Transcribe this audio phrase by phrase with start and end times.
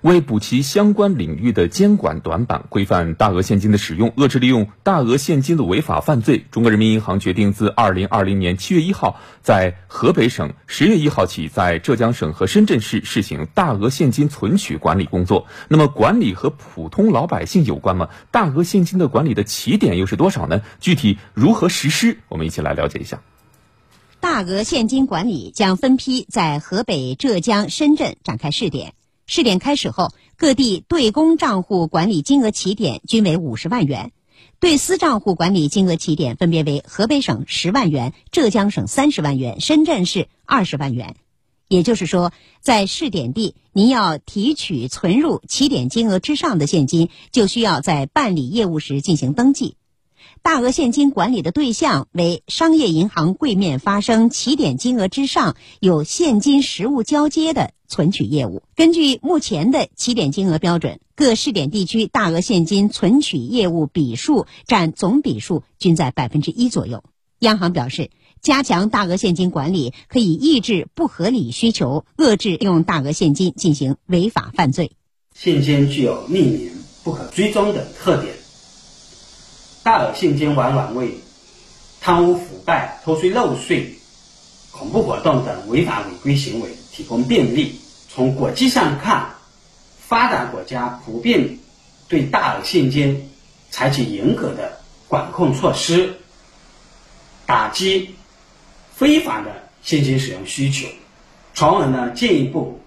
[0.00, 15.46] 为补齐相关领域的监管短板，规范大额现金的使用，遏制利用大额现金的违法犯罪，中国人民银行决定自二零二零年七月一号在河北省，十月一号起在浙江省和深圳市试行大额现金存取管理工作。
[15.68, 18.08] 那么，管理和普通老百姓有关吗？
[18.30, 20.62] 大额现金的管理的起点又是多少呢？
[20.80, 22.18] 具体如何实施？
[22.28, 23.20] 我们一起来了解一下。
[24.20, 28.94] 大额现金管理将分批在河北、浙江、深圳展开试点。
[29.34, 34.12] 试点开始后，各地对公账户管理金额起点均为五十万元，
[34.60, 41.16] 对私账户管理金额起点分别为河北省十万元、浙江省三十万元、深圳市二十万元。
[41.66, 49.76] 也就是说，在试点地，您要提取存入起点金额之上的现金，就需要在办理业务时进行登记。
[50.42, 58.62] 大额现金管理的对象为商业银行柜面发生起点金额之上有现金实物交接的存取业务。
[58.74, 67.04] 根据目前的起点金额标准，各试点地区大额现金存取业务笔数占总笔数均在百分之一左右。
[67.40, 74.92] 央行表示，加强大额现金管理可以抑制不合理需求，遏制用大额现金进行违法犯罪。
[75.34, 76.70] 现金具有匿名、
[77.04, 78.34] 不可追踪的特点。
[79.82, 81.18] 大额现金往往为
[82.00, 83.96] 贪污腐败、偷税漏税、
[84.70, 87.74] 恐怖活动等违法违规行为提供便利。
[88.14, 89.36] 从国际上看，
[89.98, 91.58] 发达国家普遍
[92.08, 93.30] 对大额现金
[93.70, 96.16] 采取严格的管控措施，
[97.46, 98.14] 打击
[98.94, 99.50] 非法的
[99.82, 100.86] 现金使用需求，
[101.54, 102.82] 从而呢进一步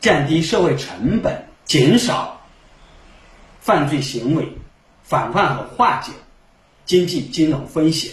[0.00, 2.40] 降低社会成本，减少
[3.60, 4.48] 犯罪行为。
[5.02, 6.12] 防范和化解
[6.86, 8.12] 经济金融风险。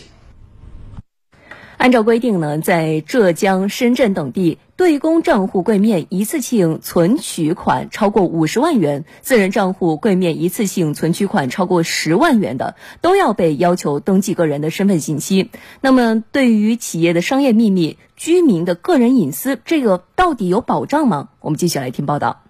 [1.78, 15.52] 按照规定呢，在浙江、深圳等地，对公账户柜面一次性存取款超过五十万元，私人账户柜面一次性存取款超过十万元的，都要被要求登记个人的身份信息。
[15.80, 21.30] 那么，对于企业的商业秘密、居民的个人隐私，这个到底有保障吗？
[21.42, 22.42] 我们继续来听报道。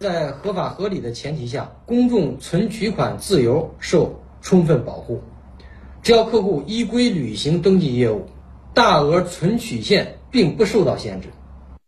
[0.00, 5.22] 在合法合理的前提下，公众存取款自由受充分保护。
[6.04, 8.26] 只要客户依规履行登记业务，
[8.74, 11.30] 大额存取线并不受到限制。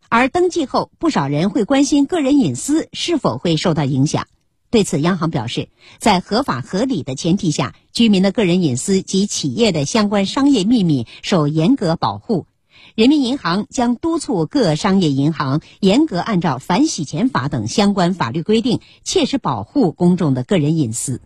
[0.09, 4.26] 而登记后，不少人会关心个人隐私是否会受到影响。
[4.71, 5.69] 对此，央行表示，
[5.99, 12.47] 在合法合理的前提下，居民的个人隐私及企业的相关商业秘密受严格保护。
[12.94, 21.21] 人民银行将督促各商业银行严格按照反洗钱法等相关法律规定，切实保护公众的个人隐私。